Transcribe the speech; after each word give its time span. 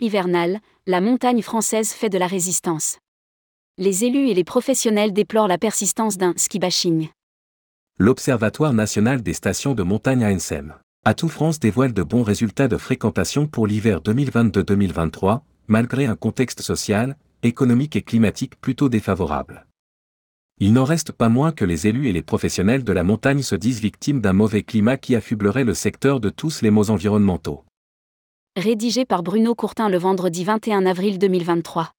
hivernal, 0.00 0.60
la 0.86 1.00
montagne 1.00 1.42
française 1.42 1.92
fait 1.92 2.08
de 2.08 2.18
la 2.18 2.26
résistance. 2.26 2.98
Les 3.78 4.04
élus 4.04 4.28
et 4.28 4.34
les 4.34 4.44
professionnels 4.44 5.12
déplorent 5.12 5.48
la 5.48 5.58
persistance 5.58 6.18
d'un 6.18 6.34
ski 6.36 6.58
bashing. 6.58 7.08
L'Observatoire 7.98 8.72
national 8.72 9.22
des 9.22 9.32
stations 9.32 9.74
de 9.74 9.82
montagne 9.82 10.24
ANSEM. 10.24 10.74
Atout 11.04 11.28
France 11.28 11.60
dévoile 11.60 11.92
de 11.92 12.02
bons 12.02 12.22
résultats 12.22 12.68
de 12.68 12.76
fréquentation 12.76 13.46
pour 13.46 13.66
l'hiver 13.66 14.00
2022-2023, 14.00 15.40
malgré 15.68 16.06
un 16.06 16.16
contexte 16.16 16.62
social, 16.62 17.16
économique 17.42 17.96
et 17.96 18.02
climatique 18.02 18.60
plutôt 18.60 18.88
défavorable. 18.88 19.66
Il 20.58 20.74
n'en 20.74 20.84
reste 20.84 21.12
pas 21.12 21.30
moins 21.30 21.52
que 21.52 21.64
les 21.64 21.86
élus 21.86 22.08
et 22.08 22.12
les 22.12 22.20
professionnels 22.20 22.84
de 22.84 22.92
la 22.92 23.02
montagne 23.02 23.42
se 23.42 23.54
disent 23.54 23.80
victimes 23.80 24.20
d'un 24.20 24.34
mauvais 24.34 24.62
climat 24.62 24.98
qui 24.98 25.16
affublerait 25.16 25.64
le 25.64 25.72
secteur 25.72 26.20
de 26.20 26.28
tous 26.28 26.60
les 26.60 26.70
maux 26.70 26.90
environnementaux. 26.90 27.64
Rédigé 28.56 29.04
par 29.04 29.22
Bruno 29.22 29.54
Courtin 29.54 29.88
le 29.88 29.96
vendredi 29.96 30.42
21 30.42 30.84
avril 30.84 31.20
2023. 31.20 31.92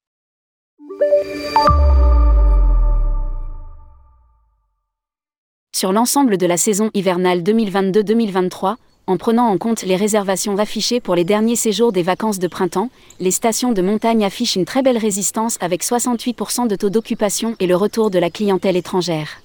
Sur 5.74 5.94
l'ensemble 5.94 6.38
de 6.38 6.46
la 6.46 6.58
saison 6.58 6.92
hivernale 6.94 7.42
2022-2023, 7.42 8.76
en 9.08 9.16
prenant 9.16 9.48
en 9.48 9.58
compte 9.58 9.84
les 9.84 9.96
réservations 9.96 10.58
affichées 10.58 11.00
pour 11.00 11.16
les 11.16 11.24
derniers 11.24 11.56
séjours 11.56 11.94
des 11.94 12.04
vacances 12.04 12.40
de 12.40 12.50
printemps, 12.50 12.90
les 13.22 13.32
stations 13.32 13.72
de 13.72 13.82
montagne 13.82 14.26
affichent 14.26 14.58
une 14.58 14.66
très 14.66 14.82
belle 14.82 14.98
résistance 14.98 15.58
avec 15.62 15.86
68% 15.86 16.68
de 16.68 16.76
taux 16.76 16.90
d'occupation 16.90 17.56
et 17.62 17.66
le 17.66 17.78
retour 17.78 18.12
de 18.12 18.20
la 18.20 18.30
clientèle 18.30 18.76
étrangère. 18.76 19.42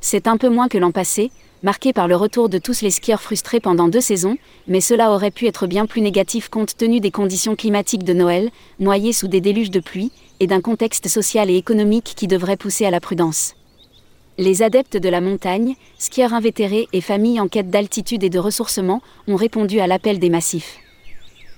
C'est 0.00 0.28
un 0.28 0.36
peu 0.36 0.48
moins 0.48 0.68
que 0.68 0.78
l'an 0.78 0.92
passé, 0.92 1.30
marqué 1.62 1.92
par 1.92 2.08
le 2.08 2.16
retour 2.16 2.48
de 2.48 2.58
tous 2.58 2.82
les 2.82 2.90
skieurs 2.90 3.20
frustrés 3.20 3.60
pendant 3.60 3.88
deux 3.88 4.00
saisons, 4.00 4.36
mais 4.68 4.80
cela 4.80 5.10
aurait 5.10 5.32
pu 5.32 5.46
être 5.46 5.66
bien 5.66 5.86
plus 5.86 6.00
négatif 6.00 6.48
compte 6.48 6.76
tenu 6.76 7.00
des 7.00 7.10
conditions 7.10 7.56
climatiques 7.56 8.04
de 8.04 8.12
Noël, 8.12 8.50
noyés 8.78 9.12
sous 9.12 9.28
des 9.28 9.40
déluges 9.40 9.70
de 9.70 9.80
pluie, 9.80 10.12
et 10.40 10.46
d'un 10.46 10.60
contexte 10.60 11.08
social 11.08 11.50
et 11.50 11.56
économique 11.56 12.12
qui 12.16 12.28
devrait 12.28 12.56
pousser 12.56 12.86
à 12.86 12.90
la 12.90 13.00
prudence. 13.00 13.54
Les 14.40 14.62
adeptes 14.62 14.96
de 14.96 15.08
la 15.08 15.20
montagne, 15.20 15.74
skieurs 15.98 16.32
invétérés 16.32 16.86
et 16.92 17.00
familles 17.00 17.40
en 17.40 17.48
quête 17.48 17.70
d'altitude 17.70 18.22
et 18.22 18.30
de 18.30 18.38
ressourcement 18.38 19.02
ont 19.26 19.34
répondu 19.34 19.80
à 19.80 19.88
l'appel 19.88 20.20
des 20.20 20.30
massifs. 20.30 20.78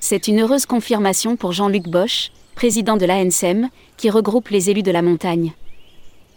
C'est 0.00 0.28
une 0.28 0.40
heureuse 0.40 0.64
confirmation 0.64 1.36
pour 1.36 1.52
Jean-Luc 1.52 1.88
Bosch, 1.88 2.32
président 2.54 2.96
de 2.96 3.04
l'ANSEM, 3.04 3.68
qui 3.98 4.08
regroupe 4.08 4.48
les 4.48 4.70
élus 4.70 4.82
de 4.82 4.90
la 4.90 5.02
montagne. 5.02 5.52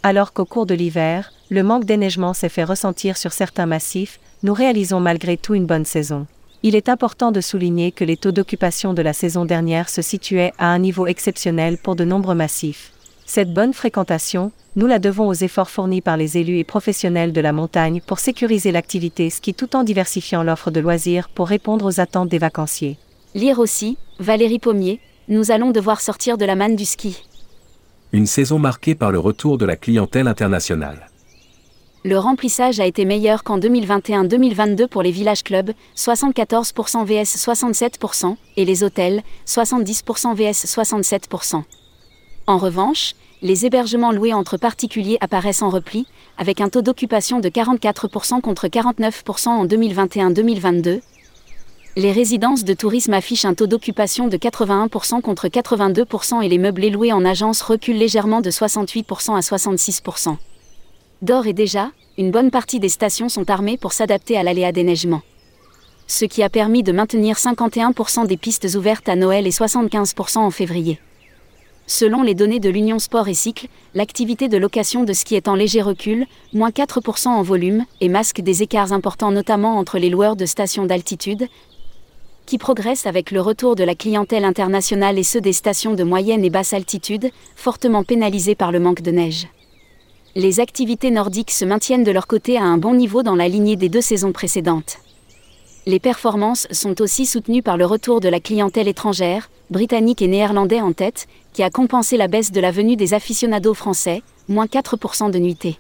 Alors 0.04 0.34
qu'au 0.34 0.44
cours 0.44 0.66
de 0.66 0.74
l'hiver, 0.74 1.32
le 1.54 1.62
manque 1.62 1.86
d'éneigement 1.86 2.34
s'est 2.34 2.50
fait 2.50 2.64
ressentir 2.64 3.16
sur 3.16 3.32
certains 3.32 3.68
massifs, 3.68 4.20
nous 4.42 4.56
réalisons 4.56 5.00
malgré 5.00 5.38
tout 5.38 5.54
une 5.54 5.68
bonne 5.68 5.86
saison. 5.86 6.26
Il 6.64 6.76
est 6.76 6.90
important 6.90 7.32
de 7.32 7.42
souligner 7.42 7.92
que 7.92 8.04
les 8.04 8.18
taux 8.18 8.32
d'occupation 8.32 8.96
de 8.96 9.04
la 9.04 9.14
saison 9.14 9.46
dernière 9.46 9.88
se 9.88 10.02
situaient 10.02 10.52
à 10.58 10.70
un 10.70 10.80
niveau 10.80 11.06
exceptionnel 11.06 11.78
pour 11.78 11.96
de 11.96 12.06
nombreux 12.06 12.34
massifs. 12.34 12.92
Cette 13.28 13.54
bonne 13.54 13.74
fréquentation, 13.74 14.52
nous 14.76 14.88
la 14.88 14.98
devons 14.98 15.28
aux 15.28 15.36
efforts 15.36 15.70
fournis 15.70 16.02
par 16.02 16.18
les 16.18 16.40
élus 16.40 16.58
et 16.58 16.64
professionnels 16.64 17.34
de 17.34 17.42
la 17.42 17.54
montagne 17.54 18.02
pour 18.02 18.18
sécuriser 18.18 18.72
l'activité 18.72 19.30
ski 19.30 19.54
tout 19.54 19.76
en 19.76 19.84
diversifiant 19.84 20.42
l'offre 20.42 20.72
de 20.72 20.80
loisirs 20.80 21.30
pour 21.30 21.48
répondre 21.48 21.86
aux 21.86 22.00
attentes 22.00 22.30
des 22.30 22.40
vacanciers. 22.40 22.98
Lire 23.36 23.60
aussi, 23.60 24.00
Valérie 24.18 24.58
Pommier, 24.58 25.00
nous 25.28 25.52
allons 25.52 25.70
devoir 25.70 26.02
sortir 26.02 26.40
de 26.40 26.46
la 26.46 26.56
manne 26.56 26.76
du 26.76 26.86
ski. 26.86 27.24
Une 28.12 28.26
saison 28.26 28.58
marquée 28.58 28.96
par 28.96 29.12
le 29.12 29.20
retour 29.20 29.60
de 29.60 29.66
la 29.66 29.76
clientèle 29.76 30.28
internationale. 30.28 31.10
Le 32.06 32.20
remplissage 32.20 32.82
a 32.82 32.86
été 32.86 33.06
meilleur 33.06 33.46
qu'en 33.46 33.58
2021-2022 33.60 34.88
pour 34.88 35.04
les 35.04 35.12
villages 35.12 35.42
clubs, 35.42 35.72
74% 35.96 37.06
vs 37.06 37.38
67%, 37.38 38.36
et 38.58 38.66
les 38.66 38.84
hôtels, 38.84 39.24
70% 39.48 40.36
vs 40.36 40.66
67%. 40.66 41.64
En 42.46 42.58
revanche, 42.58 43.14
les 43.42 43.66
hébergements 43.66 44.12
loués 44.12 44.34
entre 44.34 44.58
particuliers 44.58 45.18
apparaissent 45.22 45.62
en 45.62 45.70
repli, 45.70 46.06
avec 46.38 46.60
un 46.60 46.68
taux 46.68 46.82
d'occupation 46.82 47.40
de 47.40 47.48
44% 47.48 48.42
contre 48.42 48.68
49% 48.68 49.48
en 49.48 49.66
2021-2022. 49.66 51.00
Les 51.96 52.12
résidences 52.12 52.66
de 52.66 52.74
tourisme 52.74 53.14
affichent 53.14 53.46
un 53.46 53.54
taux 53.54 53.68
d'occupation 53.68 54.28
de 54.28 54.36
81% 54.36 55.22
contre 55.22 55.48
82% 55.48 56.44
et 56.44 56.50
les 56.50 56.58
meublés 56.58 56.90
loués 56.90 57.14
en 57.14 57.24
agence 57.24 57.62
reculent 57.62 57.98
légèrement 57.98 58.42
de 58.42 58.52
68% 58.52 59.38
à 59.38 59.40
66%. 59.40 60.36
D'or 61.24 61.48
et 61.48 61.54
déjà, 61.54 61.92
une 62.18 62.32
bonne 62.32 62.52
partie 62.52 62.82
des 62.82 62.90
stations 62.90 63.30
sont 63.30 63.50
armées 63.50 63.78
pour 63.78 63.94
s'adapter 63.94 64.36
à 64.36 64.44
l'aléa 64.44 64.74
des 64.74 64.84
neigements. 64.84 65.22
Ce 66.06 66.26
qui 66.26 66.44
a 66.44 66.50
permis 66.50 66.84
de 66.84 66.92
maintenir 66.92 67.38
51% 67.38 68.28
des 68.28 68.36
pistes 68.36 68.68
ouvertes 68.76 69.08
à 69.08 69.16
Noël 69.16 69.48
et 69.48 69.52
75% 69.52 70.40
en 70.40 70.52
février. 70.52 71.00
Selon 71.88 72.24
les 72.24 72.36
données 72.36 72.60
de 72.60 72.70
l'Union 72.70 73.00
Sport 73.00 73.30
et 73.30 73.34
Cycle, 73.34 73.68
l'activité 73.94 74.50
de 74.50 74.58
location 74.58 75.06
de 75.06 75.14
ski 75.14 75.36
est 75.36 75.48
en 75.48 75.56
léger 75.56 75.82
recul, 75.82 76.26
moins 76.52 76.72
4% 76.72 77.30
en 77.30 77.42
volume, 77.42 77.86
et 78.02 78.10
masque 78.10 78.42
des 78.42 78.62
écarts 78.62 78.92
importants 78.92 79.32
notamment 79.32 79.78
entre 79.78 80.00
les 80.00 80.10
loueurs 80.10 80.36
de 80.36 80.46
stations 80.46 80.86
d'altitude, 80.86 81.48
qui 82.46 82.58
progressent 82.58 83.08
avec 83.08 83.32
le 83.32 83.40
retour 83.40 83.78
de 83.78 83.86
la 83.86 83.96
clientèle 83.96 84.44
internationale 84.44 85.18
et 85.18 85.24
ceux 85.24 85.40
des 85.40 85.54
stations 85.54 85.94
de 85.94 86.04
moyenne 86.04 86.44
et 86.44 86.50
basse 86.50 86.74
altitude, 86.74 87.32
fortement 87.56 88.04
pénalisés 88.04 88.56
par 88.56 88.74
le 88.74 88.82
manque 88.82 89.02
de 89.02 89.12
neige. 89.12 89.48
Les 90.36 90.60
activités 90.60 91.12
nordiques 91.12 91.52
se 91.52 91.64
maintiennent 91.64 92.04
de 92.04 92.12
leur 92.12 92.26
côté 92.26 92.58
à 92.58 92.64
un 92.64 92.80
bon 92.80 92.96
niveau 92.96 93.22
dans 93.22 93.36
la 93.36 93.48
lignée 93.48 93.76
des 93.76 93.88
deux 93.88 94.02
saisons 94.02 94.32
précédentes. 94.32 94.98
Les 95.86 96.00
performances 96.00 96.68
sont 96.72 97.02
aussi 97.02 97.28
soutenues 97.28 97.62
par 97.62 97.78
le 97.78 97.86
retour 97.86 98.20
de 98.20 98.30
la 98.30 98.40
clientèle 98.40 98.88
étrangère, 98.88 99.52
britannique 99.70 100.24
et 100.24 100.28
néerlandais 100.28 100.82
en 100.82 100.92
tête, 100.92 101.28
qui 101.52 101.62
a 101.62 101.70
compensé 101.70 102.18
la 102.18 102.28
baisse 102.28 102.52
de 102.52 102.60
la 102.60 102.72
venue 102.72 102.96
des 102.96 103.14
aficionados 103.14 103.76
français, 103.76 104.24
moins 104.48 104.66
4% 104.66 105.30
de 105.30 105.38
nuitées. 105.38 105.78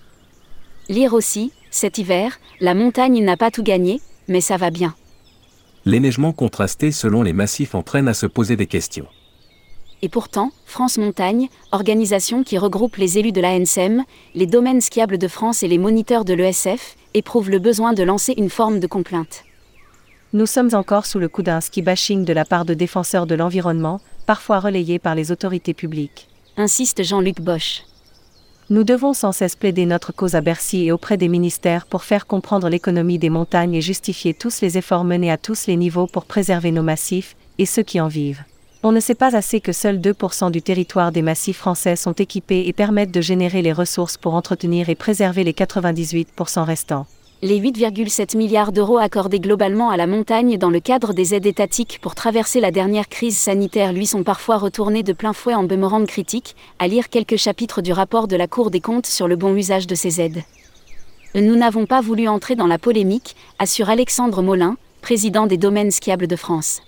Lire 0.88 1.14
aussi, 1.14 1.52
cet 1.72 1.98
hiver, 1.98 2.40
la 2.60 2.76
montagne 2.76 3.24
n'a 3.24 3.38
pas 3.38 3.50
tout 3.50 3.64
gagné, 3.64 4.02
mais 4.28 4.42
ça 4.42 4.58
va 4.58 4.70
bien. 4.70 4.94
L'éneigement 5.86 6.32
contrasté 6.32 6.92
selon 6.92 7.24
les 7.24 7.34
massifs 7.34 7.74
entraîne 7.74 8.08
à 8.08 8.14
se 8.14 8.28
poser 8.28 8.56
des 8.56 8.68
questions. 8.68 9.08
Et 10.04 10.10
pourtant, 10.10 10.52
France 10.66 11.00
Montagne, 11.00 11.48
organisation 11.72 12.44
qui 12.44 12.60
regroupe 12.60 12.98
les 12.98 13.18
élus 13.18 13.32
de 13.32 13.42
la 13.42 13.58
NSM, 13.58 14.04
les 14.36 14.46
domaines 14.46 14.82
skiables 14.82 15.18
de 15.18 15.28
France 15.28 15.64
et 15.64 15.68
les 15.68 15.80
moniteurs 15.80 16.26
de 16.26 16.36
l'ESF, 16.36 16.96
éprouve 17.16 17.50
le 17.50 17.58
besoin 17.58 17.94
de 17.94 18.04
lancer 18.04 18.36
une 18.38 18.52
forme 18.52 18.80
de 18.80 18.86
complainte 18.86 19.44
nous 20.34 20.48
sommes 20.48 20.72
encore 20.74 21.06
sous 21.06 21.20
le 21.20 21.30
coup 21.30 21.44
d'un 21.44 21.62
ski 21.62 21.84
bashing 21.84 22.26
de 22.26 22.34
la 22.34 22.44
part 22.44 22.66
de 22.66 22.74
défenseurs 22.74 23.28
de 23.28 23.36
l'environnement, 23.36 24.02
parfois 24.26 24.60
relayés 24.60 24.98
par 24.98 25.14
les 25.14 25.32
autorités 25.32 25.76
publiques. 25.76 26.28
Insiste 26.58 27.04
Jean-Luc 27.04 27.40
Bosch. 27.40 27.84
Nous 28.72 28.84
devons 28.84 29.14
sans 29.14 29.32
cesse 29.32 29.56
plaider 29.56 29.86
notre 29.86 30.12
cause 30.12 30.34
à 30.34 30.42
Bercy 30.42 30.86
et 30.86 30.92
auprès 30.92 31.18
des 31.18 31.28
ministères 31.28 31.86
pour 31.86 32.04
faire 32.04 32.26
comprendre 32.26 32.68
l'économie 32.68 33.20
des 33.20 33.30
montagnes 33.30 33.76
et 33.76 33.82
justifier 33.82 34.34
tous 34.34 34.62
les 34.62 34.78
efforts 34.80 35.04
menés 35.04 35.32
à 35.32 35.38
tous 35.38 35.68
les 35.68 35.76
niveaux 35.76 36.08
pour 36.08 36.26
préserver 36.26 36.72
nos 36.72 36.82
massifs, 36.82 37.36
et 37.60 37.68
ceux 37.68 37.84
qui 37.84 38.02
en 38.02 38.08
vivent. 38.08 38.44
On 38.86 38.92
ne 38.92 39.00
sait 39.00 39.16
pas 39.16 39.34
assez 39.34 39.62
que 39.62 39.72
seuls 39.72 40.00
2% 40.00 40.52
du 40.52 40.62
territoire 40.62 41.14
des 41.14 41.22
massifs 41.22 41.58
français 41.58 41.96
sont 41.96 42.12
équipés 42.12 42.68
et 42.68 42.74
permettent 42.74 43.14
de 43.14 43.22
générer 43.22 43.62
les 43.62 43.72
ressources 43.72 44.18
pour 44.18 44.36
entretenir 44.36 44.90
et 44.90 44.96
préserver 44.96 45.46
les 45.46 45.54
98% 45.54 46.64
restants 46.64 47.06
les 47.42 47.60
8,7 47.60 48.38
milliards 48.38 48.72
d'euros 48.72 48.98
accordés 48.98 49.42
globalement 49.42 49.90
à 49.90 49.98
la 49.98 50.08
montagne 50.08 50.58
dans 50.58 50.70
le 50.70 50.80
cadre 50.80 51.12
des 51.12 51.36
aides 51.36 51.46
étatiques 51.46 52.00
pour 52.02 52.16
traverser 52.16 52.62
la 52.62 52.72
dernière 52.72 53.10
crise 53.10 53.38
sanitaire 53.38 53.92
lui 53.92 54.06
sont 54.06 54.24
parfois 54.24 54.58
retournés 54.58 55.04
de 55.04 55.12
plein 55.12 55.34
fouet 55.34 55.54
en 55.54 55.64
boomerang 55.64 56.08
critique, 56.08 56.56
à 56.80 56.88
lire 56.88 57.10
quelques 57.10 57.36
chapitres 57.36 57.82
du 57.82 57.92
rapport 57.92 58.30
de 58.30 58.38
la 58.38 58.48
Cour 58.48 58.72
des 58.72 58.80
comptes 58.80 59.08
sur 59.08 59.28
le 59.28 59.36
bon 59.36 59.54
usage 59.58 59.88
de 59.88 59.96
ces 59.96 60.22
aides. 60.22 60.44
Nous 61.36 61.58
n'avons 61.58 61.86
pas 61.86 62.00
voulu 62.00 62.30
entrer 62.30 62.56
dans 62.56 62.68
la 62.68 62.80
polémique, 62.80 63.36
assure 63.60 63.90
Alexandre 63.90 64.42
Molin, 64.42 64.78
président 65.02 65.46
des 65.46 65.58
domaines 65.58 65.92
skiables 65.92 66.28
de 66.28 66.38
France. 66.38 66.82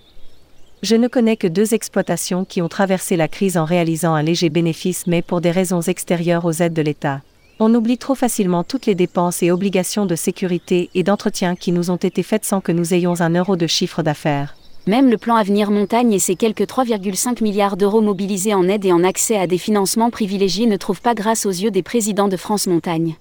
Je 0.82 0.94
ne 0.94 1.08
connais 1.08 1.36
que 1.36 1.46
deux 1.46 1.72
exploitations 1.72 2.44
qui 2.44 2.60
ont 2.60 2.68
traversé 2.68 3.16
la 3.16 3.28
crise 3.28 3.56
en 3.56 3.64
réalisant 3.64 4.14
un 4.14 4.22
léger 4.22 4.50
bénéfice 4.50 5.06
mais 5.06 5.22
pour 5.22 5.40
des 5.40 5.50
raisons 5.50 5.80
extérieures 5.80 6.44
aux 6.44 6.52
aides 6.52 6.74
de 6.74 6.82
l'État. 6.82 7.22
On 7.58 7.74
oublie 7.74 7.96
trop 7.96 8.14
facilement 8.14 8.62
toutes 8.62 8.84
les 8.84 8.94
dépenses 8.94 9.42
et 9.42 9.50
obligations 9.50 10.04
de 10.04 10.14
sécurité 10.14 10.90
et 10.94 11.02
d'entretien 11.02 11.56
qui 11.56 11.72
nous 11.72 11.90
ont 11.90 11.96
été 11.96 12.22
faites 12.22 12.44
sans 12.44 12.60
que 12.60 12.72
nous 12.72 12.92
ayons 12.92 13.22
un 13.22 13.30
euro 13.30 13.56
de 13.56 13.66
chiffre 13.66 14.02
d'affaires. 14.02 14.54
Même 14.86 15.10
le 15.10 15.16
plan 15.16 15.36
Avenir 15.36 15.70
Montagne 15.70 16.12
et 16.12 16.18
ses 16.18 16.36
quelques 16.36 16.64
3,5 16.64 17.42
milliards 17.42 17.78
d'euros 17.78 18.02
mobilisés 18.02 18.52
en 18.52 18.68
aide 18.68 18.84
et 18.84 18.92
en 18.92 19.02
accès 19.02 19.38
à 19.38 19.46
des 19.46 19.58
financements 19.58 20.10
privilégiés 20.10 20.66
ne 20.66 20.76
trouvent 20.76 21.00
pas 21.00 21.14
grâce 21.14 21.46
aux 21.46 21.50
yeux 21.50 21.70
des 21.70 21.82
présidents 21.82 22.28
de 22.28 22.36
France 22.36 22.66
Montagne. 22.66 23.16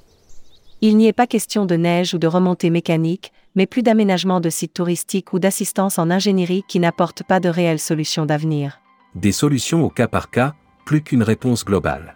Il 0.82 0.98
n'y 0.98 1.08
est 1.08 1.14
pas 1.14 1.26
question 1.26 1.66
de 1.66 1.76
neige 1.76 2.14
ou 2.14 2.18
de 2.18 2.28
remontée 2.28 2.70
mécanique, 2.70 3.32
mais 3.56 3.66
plus 3.66 3.84
d'aménagement 3.84 4.40
de 4.40 4.50
sites 4.50 4.74
touristiques 4.74 5.34
ou 5.34 5.40
d'assistance 5.40 5.98
en 5.98 6.10
ingénierie 6.10 6.64
qui 6.68 6.80
n'apportent 6.80 7.24
pas 7.24 7.40
de 7.40 7.50
réelles 7.50 7.80
solutions 7.80 8.26
d'avenir. 8.26 8.82
Des 9.16 9.32
solutions 9.32 9.84
au 9.84 9.90
cas 9.90 10.08
par 10.08 10.30
cas, 10.30 10.54
plus 10.86 11.02
qu'une 11.02 11.24
réponse 11.24 11.66
globale. 11.66 12.16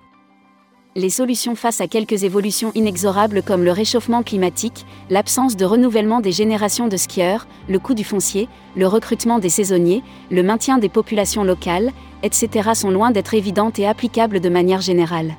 les 0.96 1.10
solutions 1.10 1.56
face 1.56 1.82
à 1.82 1.88
quelques 1.88 2.24
évolutions 2.24 2.72
inexorables 2.76 3.42
comme 3.42 3.64
le 3.64 3.72
réchauffement 3.72 4.22
climatique, 4.22 4.86
l'absence 5.10 5.56
de 5.56 5.64
renouvellement 5.64 6.20
des 6.20 6.34
générations 6.34 6.88
de 6.88 6.98
skieurs, 6.98 7.48
le 7.70 7.80
coût 7.80 7.94
du 7.94 8.04
foncier, 8.04 8.50
le 8.76 8.86
recrutement 8.86 9.40
des 9.40 9.50
saisonniers, 9.50 10.04
le 10.30 10.44
maintien 10.44 10.78
des 10.78 10.90
populations 10.90 11.44
locales, 11.44 11.92
etc. 12.24 12.72
sont 12.74 12.92
loin 12.92 13.12
d'être 13.12 13.34
évidentes 13.34 13.80
et 13.80 13.88
applicables 13.88 14.42
de 14.42 14.50
manière 14.50 14.82
générale. 14.82 15.36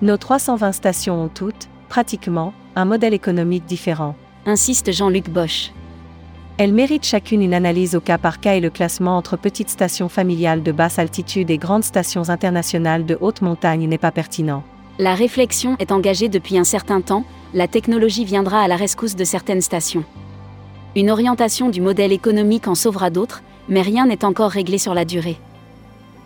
Nos 0.00 0.16
320 0.16 0.72
stations 0.72 1.24
ont 1.24 1.28
toutes, 1.28 1.68
pratiquement, 1.88 2.54
un 2.74 2.86
modèle 2.86 3.14
économique 3.14 3.66
différent. 3.66 4.16
Insiste 4.44 4.90
Jean-Luc 4.90 5.30
Bosch. 5.30 5.70
Elles 6.58 6.72
méritent 6.72 7.06
chacune 7.06 7.42
une 7.42 7.54
analyse 7.54 7.94
au 7.94 8.00
cas 8.00 8.18
par 8.18 8.40
cas 8.40 8.54
et 8.54 8.60
le 8.60 8.70
classement 8.70 9.16
entre 9.16 9.36
petites 9.36 9.70
stations 9.70 10.08
familiales 10.08 10.64
de 10.64 10.72
basse 10.72 10.98
altitude 10.98 11.48
et 11.52 11.58
grandes 11.58 11.84
stations 11.84 12.28
internationales 12.28 13.06
de 13.06 13.16
haute 13.20 13.40
montagne 13.40 13.86
n'est 13.86 13.98
pas 13.98 14.10
pertinent. 14.10 14.64
La 14.98 15.14
réflexion 15.14 15.76
est 15.78 15.92
engagée 15.92 16.28
depuis 16.28 16.58
un 16.58 16.64
certain 16.64 17.00
temps, 17.00 17.24
la 17.54 17.68
technologie 17.68 18.24
viendra 18.24 18.60
à 18.60 18.66
la 18.66 18.74
rescousse 18.74 19.14
de 19.14 19.22
certaines 19.22 19.60
stations. 19.60 20.04
Une 20.96 21.12
orientation 21.12 21.68
du 21.68 21.80
modèle 21.80 22.10
économique 22.10 22.66
en 22.66 22.74
sauvera 22.74 23.10
d'autres, 23.10 23.44
mais 23.68 23.82
rien 23.82 24.06
n'est 24.06 24.24
encore 24.24 24.50
réglé 24.50 24.76
sur 24.76 24.92
la 24.92 25.04
durée. 25.04 25.38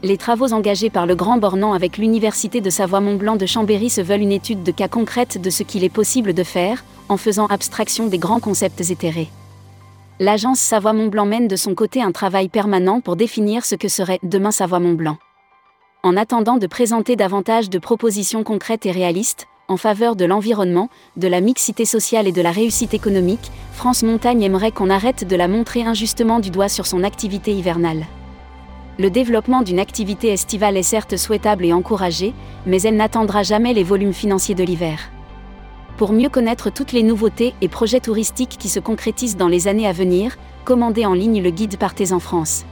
Les 0.03 0.17
travaux 0.17 0.53
engagés 0.53 0.91
par 0.91 1.07
le 1.07 1.15
Grand 1.15 1.39
Bornand 1.39 1.73
avec 1.73 1.99
l'Université 1.99 2.61
de 2.61 2.71
Savoie-Mont-Blanc 2.71 3.37
de 3.37 3.47
Chambéry 3.47 3.91
se 3.91 4.01
veulent 4.01 4.21
une 4.21 4.33
étude 4.33 4.63
de 4.63 4.73
cas 4.73 4.89
concrète 4.89 5.41
de 5.41 5.51
ce 5.51 5.63
qu'il 5.63 5.85
est 5.85 5.89
possible 5.89 6.35
de 6.35 6.43
faire, 6.43 6.85
en 7.09 7.17
faisant 7.17 7.47
abstraction 7.47 8.07
des 8.07 8.19
grands 8.19 8.41
concepts 8.41 8.81
éthérés 8.81 9.29
l'agence 10.19 10.61
Savoie-Mont-Blanc 10.61 11.27
mène 11.27 11.49
de 11.49 11.57
son 11.57 11.75
côté 11.75 12.03
un 12.03 12.13
travail 12.13 12.49
permanent 12.49 13.01
pour 13.01 13.17
définir 13.17 13.65
ce 13.65 13.75
que 13.75 13.89
serait 13.89 14.19
demain 14.23 14.51
Savoie-Mont-Blanc. 14.51 15.19
En 16.03 16.17
attendant 16.17 16.57
de 16.57 16.67
présenter 16.67 17.17
davantage 17.17 17.69
de 17.69 17.79
propositions 17.79 18.45
concrètes 18.45 18.87
et 18.87 18.93
réalistes, 18.93 19.47
en 19.69 19.77
faveur 19.77 20.15
de 20.15 20.25
l'environnement, 20.25 20.89
de 21.17 21.27
la 21.27 21.41
mixité 21.41 21.85
sociale 21.85 22.29
et 22.29 22.33
de 22.33 22.43
la 22.43 22.53
réussite 22.53 22.95
économique, 22.95 23.51
France 23.73 24.05
Montagne 24.05 24.43
aimerait 24.43 24.71
qu'on 24.71 24.91
arrête 24.91 25.27
de 25.27 25.37
la 25.37 25.49
montrer 25.49 25.83
injustement 25.83 26.39
du 26.39 26.51
doigt 26.51 26.69
sur 26.69 26.87
son 26.87 27.03
activité 27.03 27.53
hivernale. 27.53 28.07
Le 28.99 29.11
développement 29.11 29.61
d'une 29.61 29.79
activité 29.79 30.29
estivale 30.29 30.79
est 30.79 30.83
certes 30.83 31.19
souhaitable 31.19 31.67
et 31.67 31.75
encouragé, 31.75 32.33
mais 32.65 32.81
elle 32.81 32.97
n'attendra 32.97 33.43
jamais 33.43 33.75
les 33.75 33.83
volumes 33.83 34.15
financiers 34.15 34.55
de 34.55 34.65
l'hiver. 34.65 35.11
Pour 35.99 36.13
mieux 36.13 36.31
connaître 36.31 36.71
toutes 36.71 36.93
les 36.93 37.03
nouveautés 37.03 37.55
et 37.61 37.69
projets 37.69 38.01
touristiques 38.01 38.57
qui 38.59 38.71
se 38.71 38.81
concrétisent 38.81 39.37
dans 39.37 39.49
les 39.49 39.69
années 39.69 39.87
à 39.87 39.93
venir, 39.93 40.39
commandez 40.65 41.05
en 41.05 41.13
ligne 41.13 41.43
le 41.43 41.51
guide 41.51 41.77
Partez 41.77 42.13
en 42.13 42.21
France. 42.21 42.65